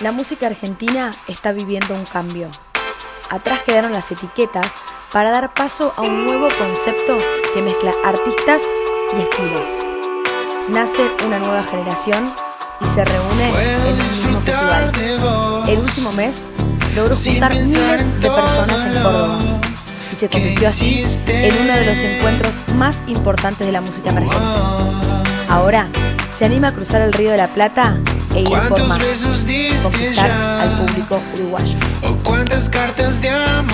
[0.00, 2.48] La música argentina está viviendo un cambio.
[3.28, 4.66] Atrás quedaron las etiquetas
[5.12, 7.18] para dar paso a un nuevo concepto
[7.52, 8.62] que mezcla artistas
[9.14, 9.68] y estilos.
[10.70, 12.32] Nace una nueva generación
[12.80, 14.92] y se reúne en un mismo festival.
[15.68, 16.48] El último mes
[16.96, 19.38] logró juntar miles de personas en Córdoba
[20.10, 24.46] y se convirtió así en uno de los encuentros más importantes de la música emergente.
[25.50, 25.90] Ahora
[26.38, 27.98] se anima a cruzar el Río de la Plata
[28.34, 29.02] e ir por más,
[29.82, 31.78] conquistar al público uruguayo.
[32.02, 33.69] O cuántas cartas de amor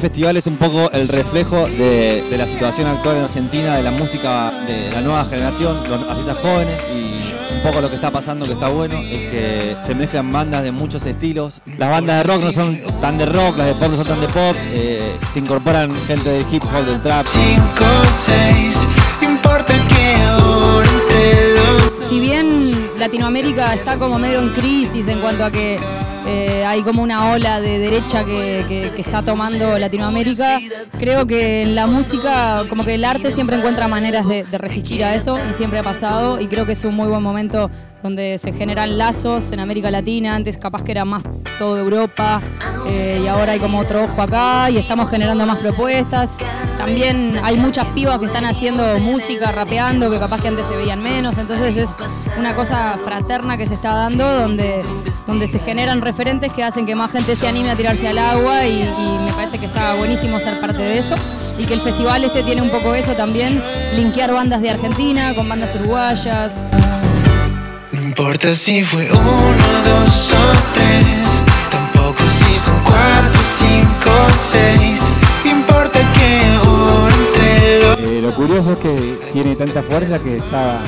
[0.00, 3.90] festival es un poco el reflejo de, de la situación actual en Argentina, de la
[3.90, 8.46] música de la nueva generación, los artistas jóvenes y un poco lo que está pasando
[8.46, 11.60] que está bueno es que se mezclan bandas de muchos estilos.
[11.76, 14.20] Las bandas de rock no son tan de rock, las de pop no son tan
[14.20, 17.26] de pop, eh, se incorporan gente del hip hop, del trap.
[17.26, 18.88] cinco, seis,
[19.22, 25.20] no importa que ahora entre los si bien Latinoamérica está como medio en crisis en
[25.20, 25.78] cuanto a que
[26.30, 30.60] eh, hay como una ola de derecha que, está tomando Latinoamérica,
[30.98, 35.14] creo que en la música, como que el arte siempre encuentra maneras de resistir a
[35.14, 37.70] eso y siempre ha pasado y creo que es un muy buen momento
[38.02, 41.22] donde se generan lazos en América Latina, antes capaz que era más
[41.58, 42.40] todo Europa
[42.86, 46.38] eh, y ahora hay como otro ojo acá y estamos generando más propuestas.
[46.78, 51.02] También hay muchas pibas que están haciendo música, rapeando, que capaz que antes se veían
[51.02, 54.82] menos, entonces es una cosa fraterna que se está dando donde,
[55.26, 58.66] donde se generan referentes que hacen que más gente se anime a tirarse al agua
[58.66, 61.16] y, y me parece que está buenísimo ser parte de eso.
[61.58, 63.62] Y que el festival este tiene un poco eso también,
[63.94, 66.64] linkear bandas de Argentina con bandas uruguayas,
[68.10, 71.44] importa si fue uno, dos o tres.
[71.70, 75.00] Tampoco si son cuatro, cinco, seis.
[75.44, 76.40] Importa que
[77.20, 80.80] entre los Eh, lo curioso es que tiene tanta fuerza que está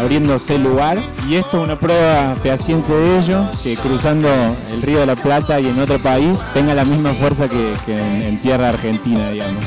[0.00, 0.98] abriéndose lugar
[1.28, 4.28] y esto es una prueba fehaciente de ello, que cruzando
[4.72, 7.98] el río de la Plata y en otro país tenga la misma fuerza que, que
[7.98, 9.64] en- en tierra argentina, digamos.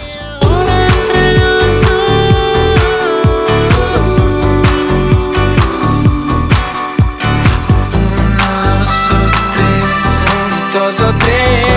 [10.99, 11.68] sou três